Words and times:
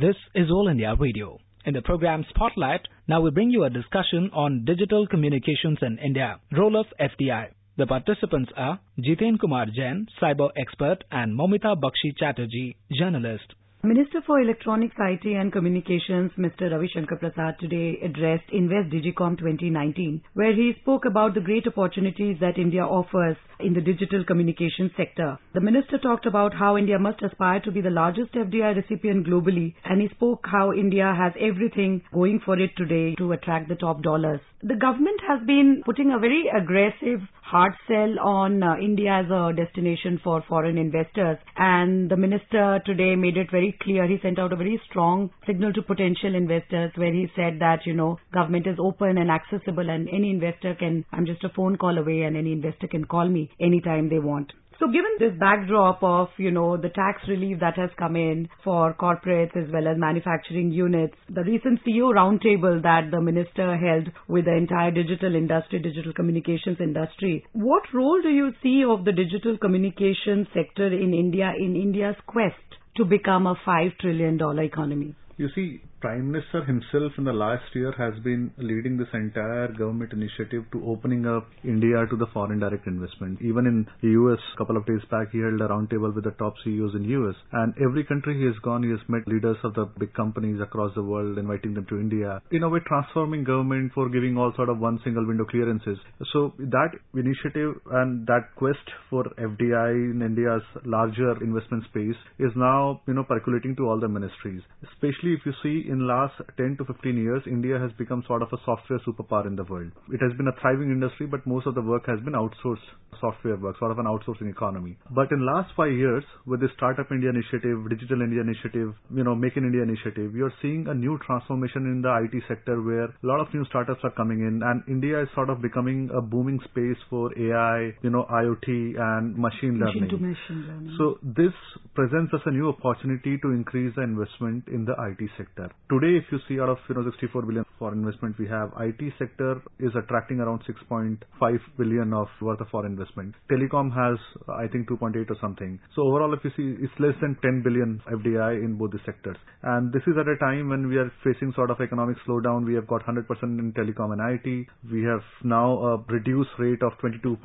This 0.00 0.14
is 0.32 0.48
All 0.48 0.68
India 0.68 0.94
Radio. 0.94 1.40
In 1.64 1.74
the 1.74 1.82
program 1.82 2.24
Spotlight, 2.28 2.82
now 3.08 3.20
we 3.20 3.32
bring 3.32 3.50
you 3.50 3.64
a 3.64 3.70
discussion 3.70 4.30
on 4.32 4.64
digital 4.64 5.08
communications 5.08 5.78
in 5.82 5.98
India, 5.98 6.38
role 6.52 6.78
of 6.78 6.86
FDI. 7.00 7.48
The 7.78 7.86
participants 7.86 8.52
are 8.56 8.78
Jiten 9.00 9.40
Kumar 9.40 9.66
Jain, 9.66 10.06
cyber 10.22 10.50
expert, 10.56 10.98
and 11.10 11.36
Momita 11.36 11.74
Bakshi 11.74 12.16
Chatterjee, 12.16 12.76
journalist. 12.92 13.54
Minister 13.84 14.20
for 14.26 14.40
Electronics, 14.40 14.96
IT 14.98 15.24
and 15.24 15.52
Communications, 15.52 16.32
Mr. 16.36 16.72
Ravi 16.72 16.88
Shankar 16.92 17.16
Prasad 17.16 17.60
today 17.60 18.00
addressed 18.02 18.50
Invest 18.50 18.90
Digicom 18.90 19.38
2019, 19.38 20.20
where 20.34 20.52
he 20.52 20.72
spoke 20.80 21.04
about 21.04 21.34
the 21.34 21.40
great 21.40 21.64
opportunities 21.64 22.38
that 22.40 22.58
India 22.58 22.82
offers 22.82 23.36
in 23.60 23.74
the 23.74 23.80
digital 23.80 24.24
communication 24.24 24.90
sector. 24.96 25.38
The 25.54 25.60
minister 25.60 25.96
talked 25.96 26.26
about 26.26 26.54
how 26.54 26.76
India 26.76 26.98
must 26.98 27.22
aspire 27.22 27.60
to 27.60 27.70
be 27.70 27.80
the 27.80 27.90
largest 27.90 28.32
FDI 28.32 28.74
recipient 28.74 29.28
globally, 29.28 29.74
and 29.84 30.00
he 30.00 30.08
spoke 30.08 30.44
how 30.50 30.72
India 30.72 31.14
has 31.16 31.32
everything 31.40 32.02
going 32.12 32.40
for 32.44 32.58
it 32.58 32.70
today 32.76 33.14
to 33.18 33.30
attract 33.30 33.68
the 33.68 33.76
top 33.76 34.02
dollars. 34.02 34.40
The 34.60 34.74
government 34.74 35.20
has 35.28 35.46
been 35.46 35.82
putting 35.84 36.10
a 36.10 36.18
very 36.18 36.46
aggressive 36.48 37.20
hard 37.42 37.72
sell 37.86 38.18
on 38.20 38.62
uh, 38.62 38.74
India 38.82 39.22
as 39.24 39.30
a 39.30 39.52
destination 39.56 40.20
for 40.22 40.44
foreign 40.48 40.76
investors, 40.76 41.38
and 41.56 42.10
the 42.10 42.16
minister 42.16 42.80
today 42.84 43.14
made 43.14 43.36
it 43.36 43.50
very 43.52 43.67
clear. 43.80 44.06
He 44.06 44.18
sent 44.22 44.38
out 44.38 44.52
a 44.52 44.56
very 44.56 44.80
strong 44.88 45.30
signal 45.46 45.72
to 45.72 45.82
potential 45.82 46.34
investors 46.34 46.92
where 46.96 47.12
he 47.12 47.28
said 47.34 47.58
that, 47.60 47.86
you 47.86 47.94
know, 47.94 48.18
government 48.32 48.66
is 48.66 48.76
open 48.78 49.18
and 49.18 49.30
accessible 49.30 49.88
and 49.88 50.08
any 50.08 50.30
investor 50.30 50.74
can, 50.74 51.04
I'm 51.12 51.26
just 51.26 51.44
a 51.44 51.48
phone 51.48 51.76
call 51.76 51.98
away 51.98 52.22
and 52.22 52.36
any 52.36 52.52
investor 52.52 52.88
can 52.88 53.04
call 53.04 53.28
me 53.28 53.50
anytime 53.60 54.08
they 54.08 54.18
want. 54.18 54.52
So 54.78 54.86
given 54.86 55.10
this 55.18 55.32
backdrop 55.40 56.04
of, 56.04 56.28
you 56.36 56.52
know, 56.52 56.76
the 56.76 56.90
tax 56.90 57.22
relief 57.26 57.58
that 57.58 57.74
has 57.76 57.90
come 57.98 58.14
in 58.14 58.48
for 58.62 58.94
corporates 58.94 59.56
as 59.56 59.68
well 59.72 59.88
as 59.88 59.98
manufacturing 59.98 60.70
units, 60.70 61.16
the 61.28 61.42
recent 61.42 61.80
CEO 61.84 62.14
roundtable 62.14 62.80
that 62.82 63.10
the 63.10 63.20
minister 63.20 63.76
held 63.76 64.08
with 64.28 64.44
the 64.44 64.54
entire 64.54 64.92
digital 64.92 65.34
industry, 65.34 65.80
digital 65.80 66.12
communications 66.12 66.76
industry, 66.78 67.44
what 67.54 67.82
role 67.92 68.22
do 68.22 68.28
you 68.28 68.52
see 68.62 68.84
of 68.88 69.04
the 69.04 69.10
digital 69.10 69.58
communication 69.58 70.46
sector 70.54 70.86
in 70.86 71.12
India 71.12 71.52
in 71.58 71.74
India's 71.74 72.16
quest 72.28 72.67
to 72.98 73.04
become 73.04 73.46
a 73.46 73.54
$5 73.54 73.98
trillion 73.98 74.38
economy? 74.58 75.14
You 75.36 75.48
see, 75.54 75.80
Prime 76.00 76.30
Minister 76.30 76.64
himself 76.64 77.10
in 77.18 77.24
the 77.24 77.32
last 77.32 77.74
year 77.74 77.90
has 77.98 78.14
been 78.22 78.52
leading 78.56 78.96
this 78.96 79.08
entire 79.12 79.66
government 79.66 80.12
initiative 80.12 80.62
to 80.70 80.86
opening 80.86 81.26
up 81.26 81.48
India 81.64 82.06
to 82.08 82.16
the 82.16 82.28
foreign 82.32 82.60
direct 82.60 82.86
investment. 82.86 83.42
Even 83.42 83.66
in 83.66 83.84
the 84.00 84.10
US, 84.10 84.38
a 84.54 84.58
couple 84.58 84.76
of 84.76 84.86
days 84.86 85.02
back, 85.10 85.32
he 85.32 85.40
held 85.40 85.60
a 85.60 85.66
roundtable 85.66 86.14
with 86.14 86.22
the 86.22 86.30
top 86.38 86.54
CEOs 86.62 86.94
in 86.94 87.02
US. 87.02 87.34
And 87.50 87.74
every 87.82 88.04
country 88.04 88.38
he 88.38 88.44
has 88.46 88.54
gone, 88.62 88.84
he 88.84 88.90
has 88.90 89.00
met 89.08 89.26
leaders 89.26 89.56
of 89.64 89.74
the 89.74 89.86
big 89.98 90.14
companies 90.14 90.60
across 90.62 90.94
the 90.94 91.02
world, 91.02 91.36
inviting 91.36 91.74
them 91.74 91.86
to 91.90 91.98
India. 91.98 92.40
In 92.52 92.62
a 92.62 92.68
way, 92.68 92.78
transforming 92.86 93.42
government 93.42 93.90
for 93.92 94.08
giving 94.08 94.38
all 94.38 94.52
sort 94.54 94.68
of 94.68 94.78
one 94.78 95.00
single 95.02 95.26
window 95.26 95.46
clearances. 95.46 95.98
So 96.32 96.54
that 96.58 96.94
initiative 97.14 97.74
and 97.90 98.24
that 98.28 98.54
quest 98.54 98.86
for 99.10 99.24
FDI 99.34 100.12
in 100.14 100.22
India's 100.22 100.62
larger 100.84 101.42
investment 101.42 101.82
space 101.90 102.18
is 102.38 102.52
now, 102.54 103.00
you 103.08 103.14
know, 103.14 103.24
percolating 103.24 103.74
to 103.76 103.88
all 103.88 103.98
the 103.98 104.06
ministries. 104.06 104.62
Especially 104.94 105.34
if 105.34 105.40
you 105.44 105.52
see 105.60 105.87
in 105.88 106.06
last 106.06 106.34
10 106.56 106.76
to 106.78 106.84
15 106.84 107.16
years, 107.16 107.42
India 107.46 107.78
has 107.78 107.90
become 107.98 108.22
sort 108.26 108.42
of 108.42 108.48
a 108.52 108.58
software 108.64 109.00
superpower 109.06 109.46
in 109.46 109.56
the 109.56 109.64
world. 109.64 109.90
It 110.12 110.20
has 110.22 110.36
been 110.36 110.48
a 110.48 110.60
thriving 110.60 110.90
industry, 110.90 111.26
but 111.26 111.46
most 111.46 111.66
of 111.66 111.74
the 111.74 111.82
work 111.82 112.06
has 112.06 112.20
been 112.20 112.34
outsourced 112.34 112.86
software 113.20 113.56
work, 113.56 113.78
sort 113.78 113.90
of 113.90 113.98
an 113.98 114.06
outsourcing 114.06 114.50
economy. 114.50 114.96
But 115.10 115.32
in 115.32 115.44
last 115.44 115.72
five 115.76 115.92
years, 115.92 116.24
with 116.46 116.60
the 116.60 116.68
Startup 116.76 117.06
India 117.10 117.30
initiative, 117.30 117.88
Digital 117.88 118.22
India 118.22 118.40
initiative, 118.40 118.94
you 119.14 119.24
know, 119.24 119.34
Make 119.34 119.56
in 119.56 119.64
India 119.64 119.82
initiative, 119.82 120.34
you're 120.34 120.52
seeing 120.62 120.86
a 120.88 120.94
new 120.94 121.18
transformation 121.26 121.86
in 121.86 122.02
the 122.02 122.12
IT 122.24 122.42
sector 122.48 122.80
where 122.82 123.04
a 123.04 123.26
lot 123.26 123.40
of 123.40 123.52
new 123.54 123.64
startups 123.66 124.00
are 124.04 124.10
coming 124.12 124.40
in 124.40 124.62
and 124.62 124.82
India 124.88 125.22
is 125.22 125.28
sort 125.34 125.50
of 125.50 125.62
becoming 125.62 126.10
a 126.14 126.20
booming 126.20 126.60
space 126.70 126.98
for 127.08 127.30
AI, 127.38 127.94
you 128.02 128.10
know, 128.10 128.26
IoT 128.30 128.98
and 128.98 129.36
machine 129.36 129.78
learning. 129.78 130.04
Machine 130.04 130.08
to 130.08 130.18
machine 130.18 130.62
learning. 130.68 130.96
So 130.98 131.18
this 131.22 131.54
presents 131.94 132.32
us 132.34 132.40
a 132.46 132.50
new 132.50 132.68
opportunity 132.68 133.38
to 133.42 133.48
increase 133.50 133.94
the 133.96 134.02
investment 134.02 134.68
in 134.68 134.84
the 134.84 134.92
IT 134.92 135.30
sector. 135.36 135.70
Today, 135.90 136.18
if 136.18 136.24
you 136.30 136.38
see 136.46 136.60
out 136.60 136.68
of, 136.68 136.76
you 136.86 136.94
know, 136.96 137.10
64 137.10 137.42
billion 137.42 137.64
for 137.78 137.94
investment 137.94 138.38
we 138.38 138.46
have, 138.46 138.72
IT 138.78 139.00
sector 139.18 139.62
is 139.80 139.90
attracting 139.96 140.38
around 140.38 140.60
6.5 140.68 141.58
billion 141.78 142.12
of 142.12 142.26
worth 142.42 142.60
of 142.60 142.68
foreign 142.68 142.92
investment. 142.92 143.34
Telecom 143.50 143.88
has, 143.96 144.18
I 144.48 144.66
think, 144.68 144.86
2.8 144.90 145.30
or 145.30 145.36
something. 145.40 145.78
So 145.96 146.02
overall, 146.02 146.34
if 146.34 146.40
you 146.44 146.50
see, 146.58 146.84
it's 146.84 146.92
less 146.98 147.14
than 147.22 147.38
10 147.40 147.62
billion 147.62 148.02
FDI 148.06 148.62
in 148.62 148.76
both 148.76 148.90
the 148.90 148.98
sectors. 149.06 149.38
And 149.62 149.90
this 149.90 150.02
is 150.06 150.12
at 150.20 150.28
a 150.28 150.36
time 150.36 150.68
when 150.68 150.88
we 150.88 150.98
are 150.98 151.10
facing 151.24 151.54
sort 151.56 151.70
of 151.70 151.80
economic 151.80 152.18
slowdown. 152.28 152.66
We 152.66 152.74
have 152.74 152.86
got 152.86 153.06
100% 153.06 153.24
in 153.42 153.72
telecom 153.72 154.12
and 154.12 154.20
IT. 154.20 154.66
We 154.92 155.04
have 155.04 155.22
now 155.42 155.78
a 155.78 156.04
reduced 156.12 156.50
rate 156.58 156.82
of 156.82 156.92
22% 157.00 157.40